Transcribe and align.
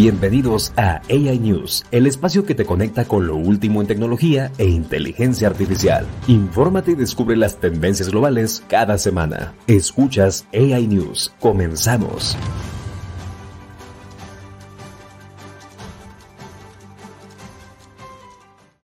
Bienvenidos 0.00 0.72
a 0.76 1.02
AI 1.10 1.40
News, 1.40 1.84
el 1.90 2.06
espacio 2.06 2.46
que 2.46 2.54
te 2.54 2.64
conecta 2.64 3.04
con 3.04 3.26
lo 3.26 3.34
último 3.34 3.80
en 3.80 3.88
tecnología 3.88 4.52
e 4.56 4.64
inteligencia 4.68 5.48
artificial. 5.48 6.06
Infórmate 6.28 6.92
y 6.92 6.94
descubre 6.94 7.36
las 7.36 7.58
tendencias 7.58 8.08
globales 8.08 8.62
cada 8.68 8.96
semana. 8.96 9.56
Escuchas 9.66 10.46
AI 10.54 10.86
News. 10.86 11.34
Comenzamos. 11.40 12.36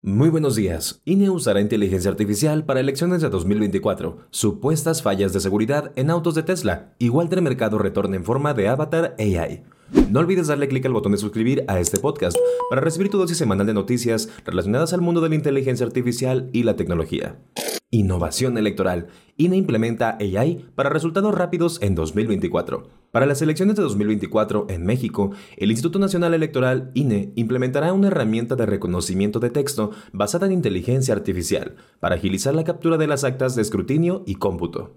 Muy 0.01 0.29
buenos 0.29 0.55
días. 0.55 1.03
INE 1.05 1.29
usará 1.29 1.61
inteligencia 1.61 2.09
artificial 2.09 2.65
para 2.65 2.79
elecciones 2.79 3.21
de 3.21 3.29
2024. 3.29 4.25
Supuestas 4.31 5.03
fallas 5.03 5.33
de 5.33 5.39
seguridad 5.39 5.91
en 5.95 6.09
autos 6.09 6.33
de 6.33 6.41
Tesla. 6.41 6.95
Igual 6.97 7.29
del 7.29 7.43
mercado 7.43 7.77
retorna 7.77 8.15
en 8.15 8.23
forma 8.23 8.55
de 8.55 8.69
avatar 8.69 9.15
AI. 9.19 9.65
No 10.09 10.19
olvides 10.19 10.47
darle 10.47 10.67
clic 10.67 10.85
al 10.85 10.93
botón 10.93 11.11
de 11.11 11.17
suscribir 11.17 11.63
a 11.67 11.79
este 11.79 11.99
podcast 11.99 12.37
para 12.69 12.81
recibir 12.81 13.09
tu 13.09 13.17
dosis 13.17 13.37
semanal 13.37 13.67
de 13.67 13.73
noticias 13.73 14.29
relacionadas 14.45 14.93
al 14.93 15.01
mundo 15.01 15.21
de 15.21 15.29
la 15.29 15.35
inteligencia 15.35 15.85
artificial 15.85 16.49
y 16.53 16.63
la 16.63 16.75
tecnología. 16.75 17.37
Innovación 17.91 18.57
electoral. 18.57 19.07
INE 19.37 19.55
implementa 19.55 20.17
AI 20.19 20.65
para 20.75 20.89
resultados 20.89 21.33
rápidos 21.33 21.81
en 21.81 21.95
2024. 21.95 22.89
Para 23.11 23.25
las 23.25 23.41
elecciones 23.41 23.75
de 23.75 23.83
2024 23.83 24.67
en 24.69 24.85
México, 24.85 25.31
el 25.55 25.71
Instituto 25.71 25.99
Nacional 25.99 26.33
Electoral, 26.33 26.91
INE, 26.93 27.31
implementará 27.35 27.93
una 27.93 28.07
herramienta 28.07 28.55
de 28.55 28.65
reconocimiento 28.65 29.39
de 29.39 29.49
texto 29.49 29.91
basada 30.11 30.47
en 30.47 30.51
inteligencia 30.51 31.13
artificial 31.13 31.75
para 31.99 32.15
agilizar 32.15 32.53
la 32.55 32.63
captura 32.63 32.97
de 32.97 33.07
las 33.07 33.23
actas 33.23 33.55
de 33.55 33.61
escrutinio 33.61 34.23
y 34.25 34.35
cómputo. 34.35 34.95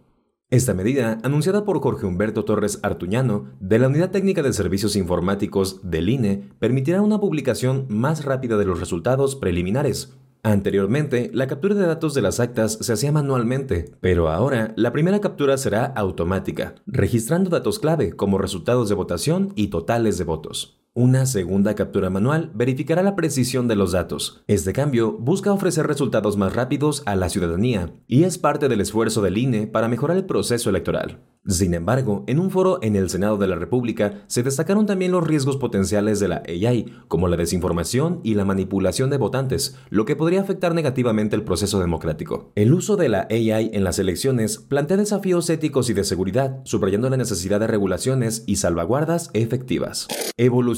Esta 0.51 0.73
medida, 0.73 1.19
anunciada 1.25 1.67
por 1.67 1.79
Jorge 1.83 2.07
Humberto 2.07 2.47
Torres 2.47 2.79
Artuñano, 2.83 3.51
de 3.61 3.79
la 3.79 3.89
Unidad 3.89 4.11
Técnica 4.11 4.43
de 4.43 4.55
Servicios 4.55 4.97
Informáticos 4.97 5.81
del 5.83 6.09
INE, 6.09 6.43
permitirá 6.59 7.03
una 7.03 7.21
publicación 7.21 7.85
más 7.91 8.25
rápida 8.25 8.57
de 8.57 8.65
los 8.65 8.81
resultados 8.81 9.37
preliminares. 9.37 10.17
Anteriormente, 10.43 11.31
la 11.35 11.49
captura 11.49 11.75
de 11.75 11.85
datos 11.85 12.15
de 12.15 12.23
las 12.23 12.41
actas 12.41 12.79
se 12.81 12.95
hacía 12.95 13.13
manualmente, 13.13 13.93
pero 14.01 14.31
ahora 14.31 14.73
la 14.77 14.91
primera 14.91 15.21
captura 15.21 15.59
será 15.59 15.85
automática, 15.85 16.77
registrando 16.87 17.51
datos 17.51 17.79
clave 17.79 18.13
como 18.15 18.39
resultados 18.39 18.89
de 18.89 18.95
votación 18.95 19.53
y 19.55 19.67
totales 19.67 20.17
de 20.17 20.25
votos. 20.25 20.81
Una 20.95 21.27
segunda 21.27 21.75
captura 21.75 22.11
manual 22.11 22.51
verificará 22.55 23.03
la 23.03 23.15
precisión 23.15 23.69
de 23.69 23.77
los 23.77 23.93
datos. 23.93 24.43
Este 24.49 24.73
cambio 24.73 25.13
busca 25.13 25.53
ofrecer 25.53 25.87
resultados 25.87 26.37
más 26.37 26.55
rápidos 26.55 27.03
a 27.07 27.15
la 27.15 27.29
ciudadanía 27.29 27.93
y 28.09 28.25
es 28.25 28.39
parte 28.39 28.69
del 28.69 28.81
esfuerzo 28.81 29.23
del 29.23 29.39
INE 29.39 29.67
para 29.69 29.87
mejorar 29.87 30.17
el 30.17 30.27
proceso 30.27 30.71
electoral. 30.71 31.21
Sin 31.47 31.73
embargo, 31.73 32.25
en 32.27 32.41
un 32.41 32.51
foro 32.51 32.79
en 32.83 32.95
el 32.95 33.09
Senado 33.09 33.39
de 33.39 33.47
la 33.47 33.57
República 33.57 34.25
se 34.27 34.43
destacaron 34.43 34.85
también 34.85 35.13
los 35.13 35.27
riesgos 35.27 35.57
potenciales 35.57 36.21
de 36.21 36.29
la 36.29 36.43
AI, 36.47 36.93
como 37.07 37.27
la 37.27 37.39
desinformación 37.39 38.21
y 38.23 38.35
la 38.35 38.45
manipulación 38.45 39.09
de 39.09 39.17
votantes, 39.17 39.79
lo 39.89 40.05
que 40.05 40.15
podría 40.17 40.43
afectar 40.43 40.75
negativamente 40.75 41.37
el 41.37 41.45
proceso 41.45 41.81
democrático. 41.81 42.53
El 42.55 42.75
uso 42.75 42.97
de 42.97 43.09
la 43.09 43.27
AI 43.31 43.71
en 43.73 43.83
las 43.83 43.99
elecciones 43.99 44.59
plantea 44.59 44.99
desafíos 44.99 45.49
éticos 45.49 45.89
y 45.89 45.95
de 45.95 46.05
seguridad, 46.05 46.61
subrayando 46.65 47.09
la 47.09 47.17
necesidad 47.17 47.61
de 47.61 47.67
regulaciones 47.67 48.45
y 48.47 48.57
salvaguardas 48.57 49.31
efectivas. 49.33 50.09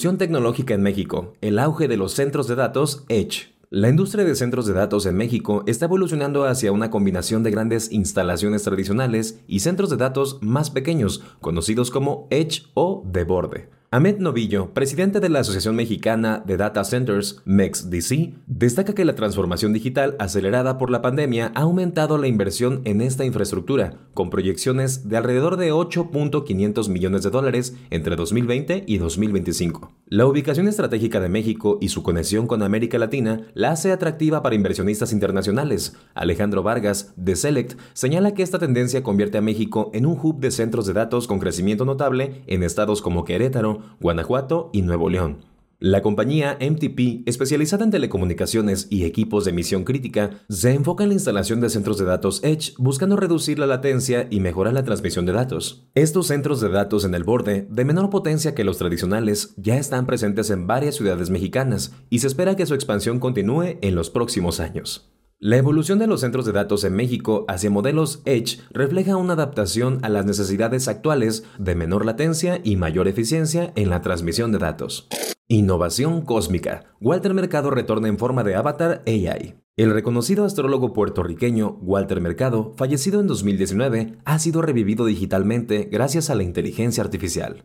Tecnológica 0.01 0.73
en 0.73 0.83
México. 0.83 1.34
El 1.43 1.59
auge 1.59 1.87
de 1.87 1.98
los 1.98 2.12
centros 2.12 2.48
de 2.48 2.55
datos 2.55 3.05
Edge. 3.11 3.53
La 3.69 3.91
industria 3.91 4.25
de 4.25 4.34
centros 4.34 4.65
de 4.65 4.73
datos 4.73 5.05
en 5.05 5.15
México 5.15 5.62
está 5.67 5.84
evolucionando 5.84 6.45
hacia 6.45 6.73
una 6.73 6.91
combinación 6.91 7.43
de 7.43 7.51
grandes 7.51 7.93
instalaciones 7.93 8.62
tradicionales 8.62 9.41
y 9.47 9.61
centros 9.61 9.91
de 9.91 9.98
datos 9.98 10.39
más 10.41 10.71
pequeños, 10.71 11.23
conocidos 11.41 11.91
como 11.91 12.27
Edge 12.31 12.62
o 12.73 13.05
de 13.06 13.25
borde. 13.25 13.80
Ahmed 13.93 14.19
Novillo, 14.19 14.73
presidente 14.73 15.19
de 15.19 15.29
la 15.29 15.41
Asociación 15.41 15.75
Mexicana 15.75 16.45
de 16.47 16.57
Data 16.57 16.85
Centers, 16.85 17.43
MEXDC, 17.45 18.35
destaca 18.47 18.95
que 18.95 19.05
la 19.05 19.17
transformación 19.17 19.73
digital 19.73 20.15
acelerada 20.21 20.79
por 20.79 20.93
la 20.93 21.03
pandemia 21.03 21.51
ha 21.56 21.62
aumentado 21.62 22.17
la 22.17 22.29
inversión 22.29 22.83
en 22.84 23.00
esta 23.00 23.25
infraestructura, 23.25 23.95
con 24.15 24.31
proyecciones 24.31 25.09
de 25.09 25.17
alrededor 25.17 25.56
de 25.56 25.73
8.500 25.73 26.89
millones 26.89 27.25
de 27.25 27.31
dólares 27.31 27.75
entre 27.91 28.15
2020 28.15 28.84
y 28.87 28.99
2025. 28.99 29.93
La 30.06 30.27
ubicación 30.27 30.69
estratégica 30.69 31.19
de 31.19 31.29
México 31.29 31.79
y 31.81 31.89
su 31.89 32.05
conexión 32.05 32.47
con 32.47 32.62
América 32.62 32.97
Latina 32.97 33.49
la 33.55 33.73
hace 33.73 33.91
atractiva 33.91 34.41
para 34.41 34.55
inversionistas 34.55 35.12
internacionales. 35.12 35.97
Alejandro 36.15 36.62
Vargas, 36.62 37.12
de 37.17 37.34
Select, 37.34 37.77
señala 37.95 38.34
que 38.34 38.45
esta 38.45 38.61
tendencia 38.61 39.03
convierte 39.03 39.39
a 39.39 39.43
México 39.43 39.91
en 39.95 40.06
un 40.06 40.17
hub 40.23 40.39
de 40.39 40.53
centros 40.53 40.87
de 40.87 40.93
datos 40.93 41.27
con 41.27 41.41
crecimiento 41.41 41.84
notable 41.84 42.45
en 42.47 42.62
estados 42.62 43.03
como 43.03 43.25
Querétaro, 43.25 43.80
Guanajuato 44.01 44.71
y 44.73 44.83
Nuevo 44.83 45.09
León. 45.09 45.51
La 45.83 46.03
compañía 46.03 46.59
MTP, 46.61 47.27
especializada 47.27 47.85
en 47.85 47.91
telecomunicaciones 47.91 48.87
y 48.91 49.05
equipos 49.05 49.47
de 49.47 49.53
misión 49.55 49.85
crítica, 49.85 50.43
se 50.51 50.75
enfoca 50.75 51.05
en 51.05 51.09
la 51.09 51.15
instalación 51.15 51.63
de 51.63 51.71
centros 51.71 51.97
de 51.97 52.05
datos 52.05 52.45
Edge 52.45 52.75
buscando 52.77 53.17
reducir 53.17 53.59
la 53.59 53.67
latencia 53.67 54.27
y 54.29 54.41
mejorar 54.41 54.75
la 54.75 54.85
transmisión 54.85 55.25
de 55.25 55.33
datos. 55.33 55.89
Estos 55.95 56.27
centros 56.27 56.61
de 56.61 56.69
datos 56.69 57.07
en 57.07 57.15
el 57.15 57.25
borde, 57.25 57.67
de 57.71 57.85
menor 57.87 58.11
potencia 58.11 58.55
que 58.55 58.63
los 58.63 58.77
tradicionales, 58.77 59.55
ya 59.57 59.79
están 59.79 60.05
presentes 60.05 60.51
en 60.51 60.67
varias 60.67 60.97
ciudades 60.97 61.31
mexicanas 61.31 61.95
y 62.11 62.19
se 62.19 62.27
espera 62.27 62.57
que 62.57 62.67
su 62.67 62.75
expansión 62.75 63.19
continúe 63.19 63.79
en 63.81 63.95
los 63.95 64.11
próximos 64.11 64.61
años. 64.61 65.11
La 65.43 65.56
evolución 65.56 65.99
de 65.99 66.06
los 66.06 66.21
centros 66.21 66.45
de 66.45 66.53
datos 66.53 66.84
en 66.84 66.93
México 66.93 67.47
hacia 67.49 67.71
modelos 67.71 68.21
Edge 68.27 68.61
refleja 68.73 69.17
una 69.17 69.33
adaptación 69.33 69.99
a 70.03 70.11
las 70.11 70.27
necesidades 70.27 70.87
actuales 70.87 71.45
de 71.59 71.75
menor 71.75 72.05
latencia 72.05 72.61
y 72.62 72.77
mayor 72.77 73.09
eficiencia 73.09 73.73
en 73.75 73.89
la 73.89 74.03
transmisión 74.03 74.53
de 74.53 74.59
datos. 74.59 75.09
Innovación 75.49 76.27
cósmica. 76.27 76.95
Walter 77.00 77.33
Mercado 77.33 77.71
retorna 77.71 78.09
en 78.09 78.19
forma 78.19 78.45
de 78.45 78.55
avatar 78.55 79.03
AI. 79.06 79.55
El 79.79 79.95
reconocido 79.95 80.45
astrólogo 80.45 80.93
puertorriqueño 80.93 81.79
Walter 81.81 82.21
Mercado, 82.21 82.75
fallecido 82.77 83.19
en 83.19 83.27
2019, 83.27 84.19
ha 84.27 84.39
sido 84.39 84.61
revivido 84.61 85.06
digitalmente 85.06 85.89
gracias 85.91 86.29
a 86.29 86.34
la 86.34 86.43
inteligencia 86.43 87.03
artificial. 87.03 87.65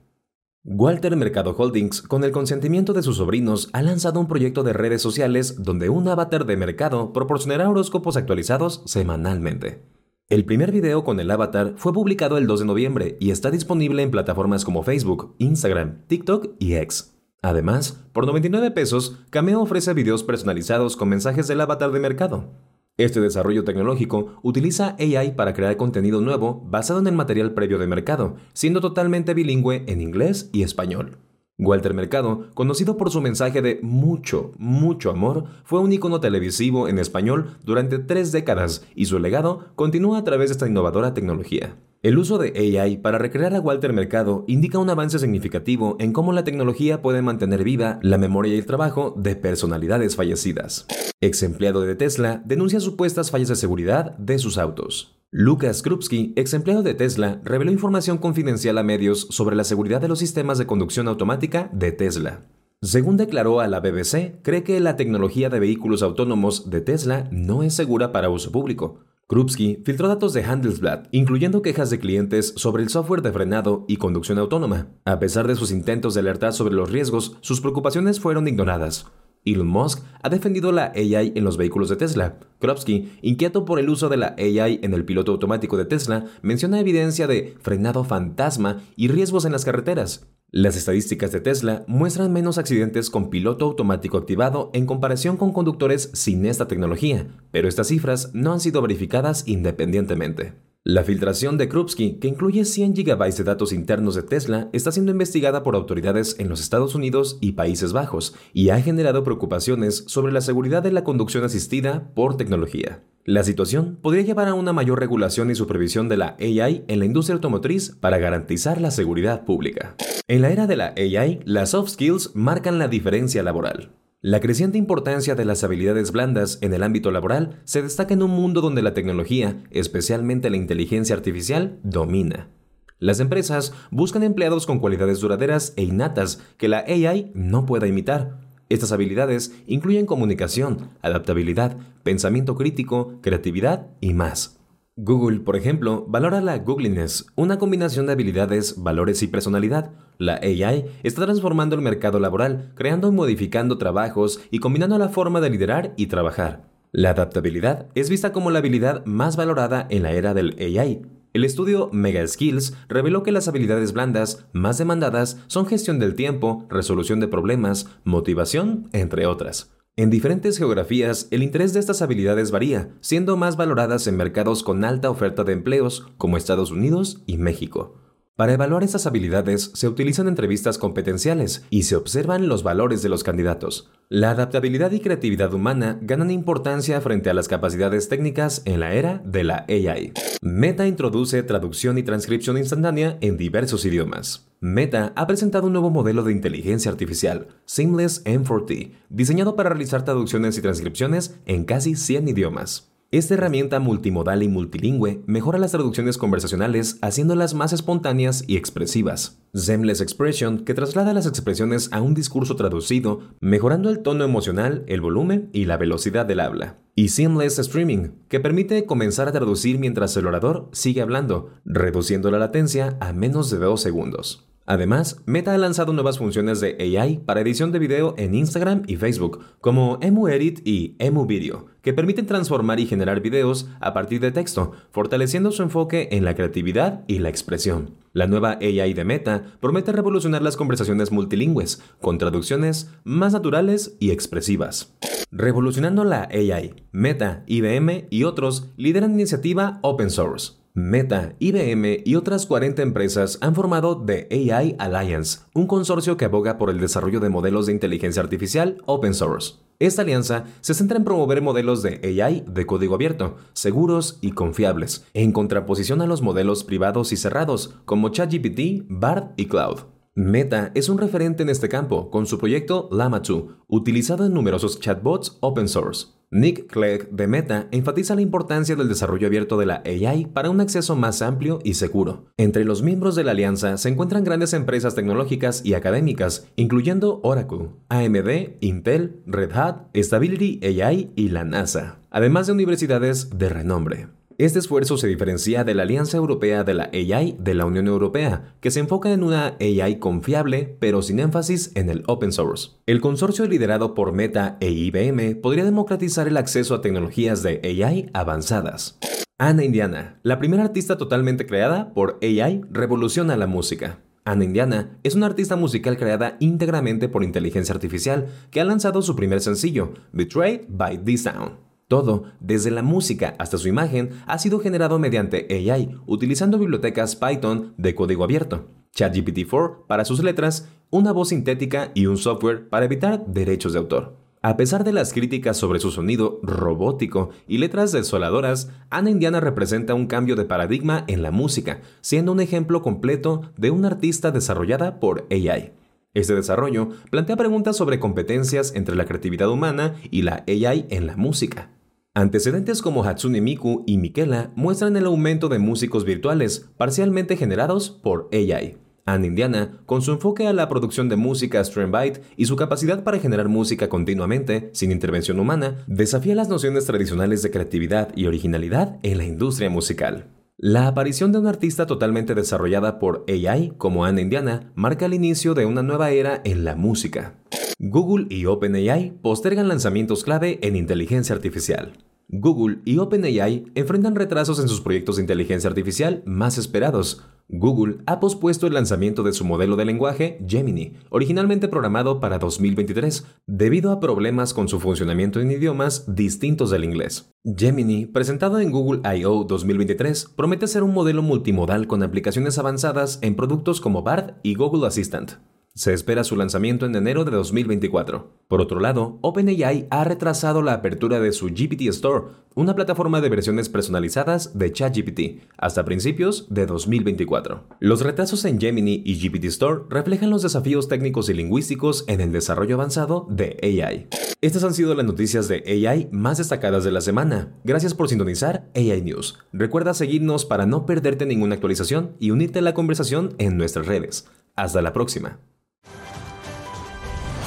Walter 0.67 1.15
Mercado 1.15 1.55
Holdings, 1.55 2.01
con 2.01 2.23
el 2.23 2.31
consentimiento 2.31 2.93
de 2.93 3.03
sus 3.03 3.17
sobrinos, 3.17 3.69
ha 3.73 3.83
lanzado 3.83 4.19
un 4.19 4.27
proyecto 4.27 4.63
de 4.63 4.73
redes 4.73 4.99
sociales 4.99 5.61
donde 5.61 5.89
un 5.89 6.07
avatar 6.07 6.47
de 6.47 6.57
mercado 6.57 7.13
proporcionará 7.13 7.69
horóscopos 7.69 8.17
actualizados 8.17 8.81
semanalmente. 8.87 9.83
El 10.27 10.43
primer 10.43 10.71
video 10.71 11.03
con 11.03 11.19
el 11.19 11.29
avatar 11.29 11.75
fue 11.77 11.93
publicado 11.93 12.39
el 12.39 12.47
2 12.47 12.61
de 12.61 12.65
noviembre 12.65 13.15
y 13.19 13.29
está 13.29 13.51
disponible 13.51 14.01
en 14.01 14.09
plataformas 14.09 14.65
como 14.65 14.81
Facebook, 14.81 15.35
Instagram, 15.37 16.01
TikTok 16.07 16.55
y 16.57 16.73
X. 16.73 17.15
Además, 17.43 18.03
por 18.11 18.25
99 18.25 18.71
pesos, 18.71 19.19
Cameo 19.29 19.61
ofrece 19.61 19.93
videos 19.93 20.23
personalizados 20.23 20.97
con 20.97 21.09
mensajes 21.09 21.47
del 21.47 21.61
avatar 21.61 21.91
de 21.91 21.99
mercado. 21.99 22.49
Este 22.97 23.19
desarrollo 23.19 23.65
tecnológico 23.65 24.39
utiliza 24.41 24.95
AI 24.97 25.31
para 25.35 25.53
crear 25.53 25.75
contenido 25.75 26.21
nuevo 26.21 26.61
basado 26.65 26.99
en 26.99 27.07
el 27.07 27.13
material 27.13 27.53
previo 27.53 27.77
de 27.77 27.87
mercado, 27.87 28.37
siendo 28.53 28.79
totalmente 28.79 29.33
bilingüe 29.33 29.83
en 29.87 29.99
inglés 29.99 30.49
y 30.53 30.63
español. 30.63 31.17
Walter 31.57 31.93
Mercado, 31.93 32.47
conocido 32.53 32.95
por 32.95 33.11
su 33.11 33.19
mensaje 33.19 33.61
de 33.61 33.79
mucho, 33.81 34.53
mucho 34.57 35.09
amor, 35.09 35.43
fue 35.65 35.81
un 35.81 35.91
icono 35.91 36.21
televisivo 36.21 36.87
en 36.87 36.97
español 36.97 37.57
durante 37.65 37.99
tres 37.99 38.31
décadas 38.31 38.85
y 38.95 39.05
su 39.05 39.19
legado 39.19 39.73
continúa 39.75 40.19
a 40.19 40.23
través 40.23 40.49
de 40.49 40.53
esta 40.53 40.67
innovadora 40.67 41.13
tecnología. 41.13 41.77
El 42.05 42.19
uso 42.19 42.37
de 42.37 42.53
AI 42.55 42.97
para 42.97 43.17
recrear 43.17 43.55
a 43.55 43.59
Walter 43.59 43.91
Mercado 43.91 44.45
indica 44.47 44.77
un 44.77 44.91
avance 44.91 45.17
significativo 45.17 45.97
en 45.99 46.13
cómo 46.13 46.33
la 46.33 46.43
textología 46.43 47.01
puede 47.01 47.23
mantener 47.23 47.63
viva 47.63 47.97
la 48.03 48.19
memoria 48.19 48.53
y 48.53 48.59
el 48.59 48.67
trabajo 48.67 49.15
de 49.17 49.35
personalidades 49.35 50.15
fallecidas. 50.15 50.85
Ex 51.19 51.41
empleado 51.41 51.81
de 51.81 51.95
Tesla 51.95 52.43
denuncia 52.45 52.79
supuestas 52.79 53.31
fallas 53.31 53.47
de 53.47 53.55
seguridad 53.55 54.15
de 54.19 54.37
sus 54.37 54.59
autos. 54.59 55.19
Lucas 55.31 55.81
Krupski, 55.81 56.31
ex 56.35 56.53
empleado 56.53 56.83
de 56.83 56.93
Tesla, 56.93 57.41
reveló 57.43 57.71
información 57.71 58.19
confidencial 58.19 58.77
a 58.77 58.83
medios 58.83 59.21
sobre 59.31 59.55
la 59.55 59.63
seguridad 59.63 59.99
de 59.99 60.07
los 60.07 60.19
sistemas 60.19 60.59
de 60.59 60.67
conducción 60.67 61.07
automática 61.07 61.71
de 61.73 61.91
Tesla. 61.91 62.45
Según 62.83 63.17
declaró 63.17 63.61
a 63.61 63.67
la 63.67 63.79
BBC, 63.79 64.43
cree 64.43 64.63
que 64.63 64.79
la 64.79 64.95
tecnología 64.95 65.49
de 65.49 65.59
vehículos 65.59 66.03
autónomos 66.03 66.69
de 66.69 66.81
Tesla 66.81 67.27
no 67.31 67.63
es 67.63 67.73
segura 67.73 68.11
para 68.11 68.29
uso 68.29 68.51
público. 68.51 68.99
Krupski 69.27 69.81
filtró 69.83 70.07
datos 70.07 70.33
de 70.33 70.43
Handelsblatt, 70.43 71.07
incluyendo 71.09 71.63
quejas 71.63 71.89
de 71.89 71.97
clientes 71.97 72.53
sobre 72.57 72.83
el 72.83 72.89
software 72.89 73.23
de 73.23 73.31
frenado 73.31 73.83
y 73.87 73.97
conducción 73.97 74.37
autónoma. 74.37 74.89
A 75.03 75.17
pesar 75.17 75.47
de 75.47 75.55
sus 75.55 75.71
intentos 75.71 76.13
de 76.13 76.19
alertar 76.19 76.53
sobre 76.53 76.75
los 76.75 76.91
riesgos, 76.91 77.35
sus 77.41 77.59
preocupaciones 77.59 78.19
fueron 78.19 78.47
ignoradas. 78.47 79.07
Elon 79.43 79.67
Musk 79.67 80.03
ha 80.21 80.29
defendido 80.29 80.71
la 80.71 80.91
AI 80.95 81.33
en 81.35 81.43
los 81.43 81.57
vehículos 81.57 81.89
de 81.89 81.95
Tesla. 81.95 82.37
Krupski, 82.59 83.13
inquieto 83.23 83.65
por 83.65 83.79
el 83.79 83.89
uso 83.89 84.09
de 84.09 84.17
la 84.17 84.35
AI 84.37 84.79
en 84.83 84.93
el 84.93 85.05
piloto 85.05 85.31
automático 85.31 85.75
de 85.75 85.85
Tesla, 85.85 86.25
menciona 86.43 86.79
evidencia 86.79 87.25
de 87.25 87.55
frenado 87.61 88.03
fantasma 88.03 88.83
y 88.95 89.07
riesgos 89.07 89.45
en 89.45 89.53
las 89.53 89.65
carreteras. 89.65 90.27
Las 90.51 90.77
estadísticas 90.77 91.33
de 91.33 91.41
Tesla 91.41 91.83
muestran 91.87 92.31
menos 92.31 92.57
accidentes 92.57 93.09
con 93.09 93.29
piloto 93.29 93.65
automático 93.65 94.17
activado 94.17 94.69
en 94.73 94.85
comparación 94.85 95.35
con 95.35 95.51
conductores 95.51 96.11
sin 96.13 96.45
esta 96.45 96.67
tecnología, 96.67 97.27
pero 97.51 97.67
estas 97.67 97.87
cifras 97.87 98.31
no 98.33 98.53
han 98.53 98.61
sido 98.61 98.81
verificadas 98.81 99.45
independientemente. 99.47 100.53
La 100.87 101.03
filtración 101.03 101.57
de 101.57 101.67
Krupski, 101.67 102.19
que 102.19 102.27
incluye 102.27 102.63
100 102.63 102.93
GB 102.93 103.35
de 103.35 103.43
datos 103.43 103.73
internos 103.73 104.13
de 104.13 104.21
Tesla, 104.21 104.69
está 104.71 104.91
siendo 104.91 105.11
investigada 105.11 105.63
por 105.63 105.75
autoridades 105.75 106.35
en 106.39 106.47
los 106.47 106.61
Estados 106.61 106.93
Unidos 106.93 107.39
y 107.41 107.53
Países 107.53 107.91
Bajos 107.91 108.35
y 108.53 108.69
ha 108.69 108.79
generado 108.79 109.23
preocupaciones 109.23 110.03
sobre 110.07 110.31
la 110.31 110.41
seguridad 110.41 110.83
de 110.83 110.91
la 110.91 111.03
conducción 111.03 111.43
asistida 111.43 112.11
por 112.13 112.37
tecnología. 112.37 113.01
La 113.27 113.43
situación 113.43 113.97
podría 114.03 114.21
llevar 114.21 114.47
a 114.47 114.53
una 114.53 114.71
mayor 114.71 114.99
regulación 114.99 115.49
y 115.49 115.55
supervisión 115.55 116.07
de 116.09 116.15
la 116.15 116.37
AI 116.39 116.85
en 116.87 116.99
la 116.99 117.05
industria 117.05 117.33
automotriz 117.33 117.89
para 117.99 118.19
garantizar 118.19 118.79
la 118.79 118.91
seguridad 118.91 119.45
pública. 119.45 119.95
En 120.27 120.43
la 120.43 120.51
era 120.51 120.67
de 120.67 120.75
la 120.75 120.93
AI, 120.95 121.39
las 121.43 121.71
soft 121.71 121.89
skills 121.89 122.35
marcan 122.35 122.77
la 122.77 122.87
diferencia 122.87 123.41
laboral. 123.41 123.93
La 124.21 124.39
creciente 124.41 124.77
importancia 124.77 125.33
de 125.33 125.43
las 125.43 125.63
habilidades 125.63 126.11
blandas 126.11 126.59
en 126.61 126.75
el 126.75 126.83
ámbito 126.83 127.09
laboral 127.09 127.61
se 127.63 127.81
destaca 127.81 128.13
en 128.13 128.21
un 128.21 128.29
mundo 128.29 128.61
donde 128.61 128.83
la 128.83 128.93
tecnología, 128.93 129.63
especialmente 129.71 130.51
la 130.51 130.57
inteligencia 130.57 131.15
artificial, 131.15 131.79
domina. 131.81 132.51
Las 132.99 133.19
empresas 133.19 133.73
buscan 133.89 134.21
empleados 134.21 134.67
con 134.67 134.77
cualidades 134.77 135.19
duraderas 135.19 135.73
e 135.77 135.81
innatas 135.81 136.43
que 136.57 136.67
la 136.67 136.85
AI 136.87 137.31
no 137.33 137.65
pueda 137.65 137.87
imitar. 137.87 138.44
Estas 138.69 138.91
habilidades 138.91 139.53
incluyen 139.67 140.05
comunicación, 140.05 140.89
adaptabilidad, 141.01 141.77
pensamiento 142.03 142.55
crítico, 142.55 143.19
creatividad 143.21 143.87
y 144.01 144.13
más. 144.13 144.59
Google, 144.97 145.41
por 145.41 145.57
ejemplo, 145.57 146.05
valora 146.07 146.39
la 146.39 146.57
Googliness, 146.57 147.27
una 147.35 147.59
combinación 147.59 148.05
de 148.05 148.13
habilidades, 148.13 148.81
valores 148.81 149.21
y 149.23 149.27
personalidad. 149.27 149.91
La 150.17 150.35
AI 150.35 150.85
está 151.03 151.25
transformando 151.25 151.75
el 151.75 151.81
mercado 151.81 152.17
laboral, 152.17 152.71
creando 152.75 153.09
y 153.09 153.11
modificando 153.11 153.77
trabajos 153.77 154.39
y 154.51 154.59
combinando 154.59 154.97
la 154.97 155.09
forma 155.09 155.41
de 155.41 155.49
liderar 155.49 155.93
y 155.97 156.07
trabajar. 156.07 156.69
La 156.93 157.09
adaptabilidad 157.09 157.87
es 157.93 158.09
vista 158.09 158.31
como 158.31 158.51
la 158.51 158.59
habilidad 158.59 159.05
más 159.05 159.35
valorada 159.35 159.85
en 159.89 160.03
la 160.03 160.13
era 160.13 160.33
del 160.33 160.55
AI. 160.57 161.01
El 161.35 161.43
estudio 161.43 161.89
Mega 161.91 162.25
Skills 162.25 162.77
reveló 162.87 163.21
que 163.21 163.33
las 163.33 163.49
habilidades 163.49 163.91
blandas 163.91 164.45
más 164.53 164.77
demandadas 164.77 165.43
son 165.47 165.65
gestión 165.65 165.99
del 165.99 166.15
tiempo, 166.15 166.65
resolución 166.69 167.19
de 167.19 167.27
problemas, 167.27 167.87
motivación, 168.05 168.87
entre 168.93 169.25
otras. 169.25 169.75
En 169.97 170.09
diferentes 170.09 170.57
geografías, 170.57 171.27
el 171.31 171.43
interés 171.43 171.73
de 171.73 171.81
estas 171.81 172.01
habilidades 172.01 172.51
varía, 172.51 172.95
siendo 173.01 173.35
más 173.35 173.57
valoradas 173.57 174.07
en 174.07 174.15
mercados 174.15 174.63
con 174.63 174.85
alta 174.85 175.09
oferta 175.09 175.43
de 175.43 175.51
empleos 175.51 176.07
como 176.17 176.37
Estados 176.37 176.71
Unidos 176.71 177.21
y 177.25 177.35
México. 177.35 178.04
Para 178.35 178.51
evaluar 178.51 178.83
estas 178.83 179.07
habilidades 179.07 179.71
se 179.75 179.87
utilizan 179.87 180.27
entrevistas 180.27 180.77
competenciales 180.77 181.63
y 181.69 181.83
se 181.83 181.95
observan 181.95 182.49
los 182.49 182.63
valores 182.63 183.01
de 183.01 183.07
los 183.07 183.23
candidatos. 183.23 183.89
La 184.09 184.31
adaptabilidad 184.31 184.91
y 184.91 184.99
creatividad 184.99 185.53
humana 185.53 185.99
ganan 186.01 186.31
importancia 186.31 186.99
frente 186.99 187.29
a 187.29 187.33
las 187.33 187.47
capacidades 187.47 188.09
técnicas 188.09 188.61
en 188.65 188.81
la 188.81 188.93
era 188.93 189.21
de 189.23 189.45
la 189.45 189.65
AI. 189.69 190.11
Meta 190.41 190.85
introduce 190.85 191.43
traducción 191.43 191.97
y 191.97 192.03
transcripción 192.03 192.57
instantánea 192.57 193.17
en 193.21 193.37
diversos 193.37 193.85
idiomas. 193.85 194.49
Meta 194.59 195.13
ha 195.15 195.27
presentado 195.27 195.67
un 195.67 195.73
nuevo 195.73 195.89
modelo 195.89 196.23
de 196.23 196.33
inteligencia 196.33 196.91
artificial, 196.91 197.47
Seamless 197.63 198.21
M4T, 198.25 198.95
diseñado 199.07 199.55
para 199.55 199.69
realizar 199.69 200.03
traducciones 200.03 200.57
y 200.57 200.61
transcripciones 200.61 201.37
en 201.45 201.63
casi 201.63 201.95
100 201.95 202.27
idiomas. 202.27 202.94
Esta 203.11 203.35
herramienta 203.35 203.79
multimodal 203.79 204.41
y 204.41 204.47
multilingüe 204.47 205.21
mejora 205.27 205.59
las 205.59 205.71
traducciones 205.71 206.17
conversacionales 206.17 206.97
haciéndolas 207.03 207.53
más 207.53 207.71
espontáneas 207.71 208.43
y 208.47 208.57
expresivas. 208.57 209.39
Seamless 209.53 210.01
Expression, 210.01 210.65
que 210.65 210.73
traslada 210.73 211.13
las 211.13 211.27
expresiones 211.27 211.89
a 211.93 212.01
un 212.01 212.15
discurso 212.15 212.55
traducido, 212.55 213.21
mejorando 213.41 213.91
el 213.91 213.99
tono 213.99 214.25
emocional, 214.25 214.83
el 214.87 215.01
volumen 215.01 215.49
y 215.53 215.65
la 215.65 215.77
velocidad 215.77 216.25
del 216.25 216.39
habla. 216.39 216.79
Y 216.95 217.09
Seamless 217.09 217.59
Streaming, 217.59 218.09
que 218.27 218.39
permite 218.39 218.85
comenzar 218.85 219.27
a 219.27 219.31
traducir 219.31 219.77
mientras 219.77 220.17
el 220.17 220.25
orador 220.25 220.69
sigue 220.73 221.01
hablando, 221.01 221.51
reduciendo 221.63 222.31
la 222.31 222.39
latencia 222.39 222.97
a 222.99 223.13
menos 223.13 223.51
de 223.51 223.59
2 223.59 223.79
segundos. 223.79 224.49
Además, 224.67 225.21
Meta 225.27 225.53
ha 225.53 225.57
lanzado 225.59 225.93
nuevas 225.93 226.17
funciones 226.17 226.59
de 226.59 226.75
AI 226.79 227.19
para 227.23 227.41
edición 227.41 227.71
de 227.71 227.77
video 227.77 228.15
en 228.17 228.33
Instagram 228.33 228.81
y 228.87 228.95
Facebook, 228.95 229.41
como 229.61 229.99
Emu 230.01 230.27
Edit 230.27 230.67
y 230.67 230.95
Emu 230.97 231.27
Video, 231.27 231.67
que 231.85 231.93
permiten 231.93 232.25
transformar 232.25 232.79
y 232.79 232.87
generar 232.87 233.21
videos 233.21 233.69
a 233.79 233.93
partir 233.93 234.19
de 234.19 234.31
texto, 234.31 234.71
fortaleciendo 234.89 235.51
su 235.51 235.61
enfoque 235.61 236.09
en 236.13 236.25
la 236.25 236.33
creatividad 236.33 237.03
y 237.05 237.19
la 237.19 237.29
expresión. 237.29 237.91
La 238.11 238.25
nueva 238.25 238.57
AI 238.59 238.95
de 238.95 239.05
Meta 239.05 239.43
promete 239.59 239.91
revolucionar 239.91 240.41
las 240.41 240.57
conversaciones 240.57 241.11
multilingües, 241.11 241.83
con 242.01 242.17
traducciones 242.17 242.89
más 243.03 243.33
naturales 243.33 243.97
y 243.99 244.09
expresivas. 244.09 244.95
Revolucionando 245.29 246.03
la 246.05 246.23
AI, 246.23 246.73
Meta, 246.91 247.43
IBM 247.45 248.07
y 248.09 248.23
otros 248.23 248.71
lideran 248.77 249.13
iniciativa 249.13 249.77
Open 249.83 250.09
Source. 250.09 250.53
Meta, 250.73 251.35
IBM 251.37 252.01
y 252.03 252.15
otras 252.15 252.47
40 252.47 252.81
empresas 252.81 253.37
han 253.41 253.53
formado 253.53 254.03
The 254.03 254.27
AI 254.31 254.75
Alliance, 254.79 255.41
un 255.53 255.67
consorcio 255.67 256.17
que 256.17 256.25
aboga 256.25 256.57
por 256.57 256.71
el 256.71 256.79
desarrollo 256.79 257.19
de 257.19 257.29
modelos 257.29 257.67
de 257.67 257.73
inteligencia 257.73 258.23
artificial 258.23 258.81
open 258.87 259.13
source. 259.13 259.64
Esta 259.79 260.03
alianza 260.03 260.45
se 260.61 260.73
centra 260.73 260.97
en 260.97 261.03
promover 261.03 261.41
modelos 261.41 261.83
de 261.83 261.99
AI 262.21 262.45
de 262.47 262.65
código 262.65 262.95
abierto, 262.95 263.35
seguros 263.53 264.19
y 264.21 264.31
confiables, 264.31 265.05
en 265.13 265.31
contraposición 265.31 266.01
a 266.01 266.07
los 266.07 266.21
modelos 266.21 266.63
privados 266.63 267.11
y 267.11 267.17
cerrados 267.17 267.75
como 267.85 268.09
ChatGPT, 268.09 268.85
BART 268.87 269.33
y 269.37 269.47
Cloud. 269.47 269.79
Meta 270.13 270.71
es 270.75 270.87
un 270.87 270.97
referente 270.97 271.43
en 271.43 271.49
este 271.49 271.67
campo 271.67 272.09
con 272.09 272.25
su 272.25 272.37
proyecto 272.37 272.89
Llama 272.89 273.19
2, 273.19 273.43
utilizado 273.67 274.25
en 274.25 274.33
numerosos 274.33 274.79
chatbots 274.79 275.37
open 275.41 275.67
source. 275.67 276.14
Nick 276.31 276.67
Clegg 276.67 277.09
de 277.11 277.27
Meta 277.27 277.67
enfatiza 277.71 278.15
la 278.15 278.21
importancia 278.21 278.75
del 278.75 278.89
desarrollo 278.89 279.27
abierto 279.27 279.57
de 279.57 279.65
la 279.65 279.83
AI 279.85 280.25
para 280.25 280.49
un 280.49 280.61
acceso 280.61 280.95
más 280.95 281.21
amplio 281.21 281.59
y 281.63 281.75
seguro. 281.75 282.25
Entre 282.37 282.65
los 282.65 282.81
miembros 282.81 283.15
de 283.15 283.23
la 283.23 283.31
alianza 283.31 283.77
se 283.77 283.89
encuentran 283.89 284.23
grandes 284.23 284.53
empresas 284.53 284.95
tecnológicas 284.95 285.65
y 285.65 285.73
académicas, 285.73 286.47
incluyendo 286.55 287.19
Oracle, 287.23 287.69
AMD, 287.89 288.57
Intel, 288.61 289.21
Red 289.25 289.51
Hat, 289.53 289.87
Stability 289.95 290.59
AI 290.63 291.11
y 291.15 291.29
la 291.29 291.43
NASA, 291.43 291.99
además 292.09 292.47
de 292.47 292.53
universidades 292.53 293.37
de 293.37 293.49
renombre. 293.49 294.07
Este 294.37 294.59
esfuerzo 294.59 294.97
se 294.97 295.07
diferencia 295.07 295.63
de 295.63 295.73
la 295.73 295.83
Alianza 295.83 296.17
Europea 296.17 296.65
de 296.65 296.73
la 296.73 296.89
AI 296.93 297.37
de 297.39 297.53
la 297.53 297.65
Unión 297.65 297.87
Europea, 297.87 298.53
que 298.59 298.69
se 298.69 298.81
enfoca 298.81 299.13
en 299.13 299.23
una 299.23 299.55
AI 299.61 299.97
confiable, 299.99 300.75
pero 300.79 301.01
sin 301.01 301.21
énfasis 301.21 301.71
en 301.75 301.89
el 301.89 302.03
open 302.07 302.33
source. 302.33 302.71
El 302.85 302.99
consorcio 302.99 303.45
liderado 303.47 303.93
por 303.93 304.11
Meta 304.11 304.57
e 304.59 304.71
IBM 304.71 305.35
podría 305.35 305.63
democratizar 305.63 306.27
el 306.27 306.35
acceso 306.35 306.75
a 306.75 306.81
tecnologías 306.81 307.43
de 307.43 307.61
AI 307.63 308.09
avanzadas. 308.13 308.99
Ana 309.37 309.63
Indiana, 309.63 310.19
la 310.23 310.37
primera 310.37 310.63
artista 310.63 310.97
totalmente 310.97 311.45
creada 311.45 311.93
por 311.93 312.19
AI, 312.21 312.61
revoluciona 312.69 313.37
la 313.37 313.47
música. 313.47 313.99
Ana 314.25 314.43
Indiana 314.43 314.97
es 315.03 315.15
una 315.15 315.27
artista 315.27 315.55
musical 315.55 315.95
creada 315.95 316.35
íntegramente 316.41 317.07
por 317.07 317.23
inteligencia 317.23 317.73
artificial 317.73 318.27
que 318.51 318.59
ha 318.59 318.65
lanzado 318.65 319.01
su 319.01 319.15
primer 319.15 319.39
sencillo, 319.39 319.93
Betrayed 320.11 320.65
by 320.67 320.97
the 321.05 321.17
Sound. 321.17 321.64
Todo, 321.87 322.23
desde 322.39 322.71
la 322.71 322.81
música 322.81 323.35
hasta 323.37 323.59
su 323.59 323.67
imagen, 323.67 324.09
ha 324.25 324.39
sido 324.39 324.59
generado 324.59 324.97
mediante 324.97 325.45
AI, 325.51 325.95
utilizando 326.07 326.57
bibliotecas 326.57 327.15
Python 327.15 327.75
de 327.77 327.93
código 327.93 328.23
abierto, 328.23 328.65
ChatGPT-4 328.95 329.85
para 329.85 330.03
sus 330.03 330.23
letras, 330.23 330.67
una 330.89 331.11
voz 331.11 331.29
sintética 331.29 331.91
y 331.93 332.07
un 332.07 332.17
software 332.17 332.69
para 332.69 332.85
evitar 332.85 333.27
derechos 333.27 333.73
de 333.73 333.79
autor. 333.79 334.17
A 334.41 334.57
pesar 334.57 334.83
de 334.83 334.93
las 334.93 335.13
críticas 335.13 335.57
sobre 335.57 335.79
su 335.79 335.91
sonido 335.91 336.39
robótico 336.41 337.29
y 337.47 337.59
letras 337.59 337.91
desoladoras, 337.91 338.71
Ana 338.89 339.11
Indiana 339.11 339.39
representa 339.39 339.93
un 339.93 340.07
cambio 340.07 340.35
de 340.35 340.45
paradigma 340.45 341.03
en 341.07 341.21
la 341.21 341.29
música, 341.29 341.81
siendo 342.01 342.31
un 342.31 342.39
ejemplo 342.39 342.81
completo 342.81 343.51
de 343.57 343.69
una 343.69 343.89
artista 343.89 344.31
desarrollada 344.31 344.99
por 344.99 345.27
AI. 345.29 345.73
Este 346.15 346.33
desarrollo 346.33 346.89
plantea 347.11 347.35
preguntas 347.35 347.75
sobre 347.75 347.99
competencias 347.99 348.73
entre 348.73 348.95
la 348.95 349.05
creatividad 349.05 349.49
humana 349.49 349.95
y 350.09 350.23
la 350.23 350.43
AI 350.47 350.87
en 350.89 351.07
la 351.07 351.17
música. 351.17 351.74
Antecedentes 352.17 352.81
como 352.81 353.03
Hatsune 353.03 353.41
Miku 353.41 353.83
y 353.85 353.97
Mikela 353.97 354.49
muestran 354.55 354.95
el 354.95 355.05
aumento 355.05 355.49
de 355.49 355.59
músicos 355.59 356.05
virtuales, 356.05 356.69
parcialmente 356.77 357.35
generados 357.35 357.89
por 357.89 358.29
AI. 358.31 358.77
Anne 359.05 359.27
Indiana, 359.27 359.81
con 359.85 360.01
su 360.01 360.13
enfoque 360.13 360.47
a 360.47 360.53
la 360.53 360.69
producción 360.69 361.09
de 361.09 361.17
música 361.17 361.61
Streambyte 361.61 362.21
y 362.37 362.45
su 362.45 362.55
capacidad 362.55 363.03
para 363.03 363.19
generar 363.19 363.49
música 363.49 363.89
continuamente, 363.89 364.69
sin 364.71 364.93
intervención 364.93 365.41
humana, 365.41 365.83
desafía 365.87 366.35
las 366.35 366.47
nociones 366.47 366.85
tradicionales 366.85 367.41
de 367.41 367.51
creatividad 367.51 368.07
y 368.15 368.27
originalidad 368.27 368.97
en 369.03 369.17
la 369.17 369.25
industria 369.25 369.69
musical. 369.69 370.29
La 370.55 370.87
aparición 370.87 371.33
de 371.33 371.39
una 371.39 371.49
artista 371.49 371.85
totalmente 371.85 372.33
desarrollada 372.33 372.97
por 372.97 373.25
AI 373.27 373.73
como 373.77 374.05
Anne 374.05 374.21
Indiana 374.21 374.71
marca 374.73 375.05
el 375.05 375.13
inicio 375.13 375.53
de 375.53 375.65
una 375.65 375.83
nueva 375.83 376.11
era 376.11 376.39
en 376.45 376.63
la 376.63 376.75
música. 376.75 377.35
Google 377.79 378.27
y 378.29 378.45
OpenAI 378.45 379.19
postergan 379.21 379.67
lanzamientos 379.67 380.23
clave 380.23 380.59
en 380.61 380.77
inteligencia 380.77 381.35
artificial. 381.35 381.97
Google 382.29 382.79
y 382.85 382.99
OpenAI 382.99 383.65
enfrentan 383.75 384.15
retrasos 384.15 384.59
en 384.59 384.69
sus 384.69 384.79
proyectos 384.79 385.17
de 385.17 385.23
inteligencia 385.23 385.69
artificial 385.69 386.23
más 386.25 386.57
esperados. 386.57 387.23
Google 387.49 387.97
ha 388.05 388.21
pospuesto 388.21 388.65
el 388.65 388.73
lanzamiento 388.73 389.23
de 389.23 389.33
su 389.33 389.43
modelo 389.43 389.75
de 389.75 389.83
lenguaje 389.83 390.39
Gemini, 390.47 390.93
originalmente 391.09 391.67
programado 391.67 392.21
para 392.21 392.39
2023, 392.39 393.25
debido 393.45 393.91
a 393.91 393.99
problemas 393.99 394.53
con 394.53 394.69
su 394.69 394.79
funcionamiento 394.79 395.41
en 395.41 395.51
idiomas 395.51 396.15
distintos 396.15 396.71
del 396.71 396.85
inglés. 396.85 397.29
Gemini, 397.43 398.05
presentado 398.05 398.61
en 398.61 398.71
Google 398.71 399.01
I.O. 399.17 399.43
2023, 399.43 400.29
promete 400.35 400.67
ser 400.67 400.81
un 400.81 400.93
modelo 400.93 401.21
multimodal 401.21 401.87
con 401.87 402.03
aplicaciones 402.03 402.57
avanzadas 402.57 403.19
en 403.21 403.35
productos 403.35 403.81
como 403.81 404.01
Bard 404.01 404.35
y 404.43 404.55
Google 404.55 404.87
Assistant. 404.87 405.33
Se 405.77 405.91
espera 405.91 406.23
su 406.23 406.37
lanzamiento 406.37 406.85
en 406.85 406.95
enero 406.95 407.25
de 407.25 407.31
2024. 407.31 408.31
Por 408.47 408.61
otro 408.61 408.79
lado, 408.79 409.19
OpenAI 409.19 409.87
ha 409.89 410.05
retrasado 410.05 410.61
la 410.61 410.71
apertura 410.71 411.19
de 411.19 411.33
su 411.33 411.47
GPT 411.47 411.81
Store, 411.89 412.27
una 412.55 412.75
plataforma 412.75 413.19
de 413.19 413.27
versiones 413.27 413.67
personalizadas 413.67 414.57
de 414.57 414.71
ChatGPT, 414.71 415.43
hasta 415.57 415.83
principios 415.83 416.47
de 416.49 416.65
2024. 416.65 417.65
Los 417.81 417.99
retrasos 417.99 418.45
en 418.45 418.57
Gemini 418.57 419.03
y 419.05 419.19
GPT 419.19 419.43
Store 419.45 419.81
reflejan 419.89 420.29
los 420.29 420.43
desafíos 420.43 420.87
técnicos 420.87 421.27
y 421.27 421.33
lingüísticos 421.33 422.05
en 422.07 422.21
el 422.21 422.31
desarrollo 422.31 422.75
avanzado 422.75 423.27
de 423.29 423.57
AI. 423.61 424.07
Estas 424.39 424.63
han 424.63 424.73
sido 424.73 424.95
las 424.95 425.05
noticias 425.05 425.49
de 425.49 425.61
AI 425.67 426.07
más 426.09 426.37
destacadas 426.37 426.85
de 426.85 426.91
la 426.91 427.01
semana. 427.01 427.53
Gracias 427.65 427.93
por 427.93 428.07
sintonizar 428.07 428.69
AI 428.75 429.01
News. 429.01 429.39
Recuerda 429.51 429.93
seguirnos 429.93 430.45
para 430.45 430.65
no 430.65 430.85
perderte 430.85 431.25
ninguna 431.25 431.55
actualización 431.55 432.15
y 432.17 432.31
unirte 432.31 432.59
a 432.59 432.61
la 432.61 432.73
conversación 432.73 433.35
en 433.39 433.57
nuestras 433.57 433.87
redes. 433.87 434.25
Hasta 434.55 434.81
la 434.81 434.93
próxima. 434.93 435.41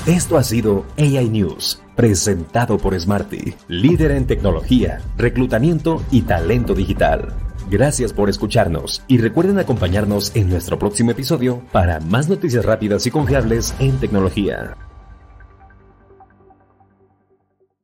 Esto 0.07 0.39
ha 0.39 0.43
sido 0.43 0.87
AI 0.97 1.29
News, 1.29 1.83
presentado 1.95 2.79
por 2.79 2.99
Smarty, 2.99 3.55
líder 3.69 4.13
en 4.13 4.27
tecnología, 4.27 5.03
reclutamiento 5.19 6.03
y 6.11 6.23
talento 6.23 6.75
digital. 6.75 7.35
Gracias 7.69 8.15
por 8.15 8.31
escucharnos 8.31 9.03
y 9.07 9.19
recuerden 9.19 9.59
acompañarnos 9.59 10.35
en 10.35 10.49
nuestro 10.49 10.79
próximo 10.79 11.11
episodio 11.11 11.63
para 11.73 12.01
más 12.01 12.29
noticias 12.29 12.65
rápidas 12.65 13.07
y 13.07 13.11
confiables 13.11 13.75
en 13.81 13.99
tecnología. 13.99 14.88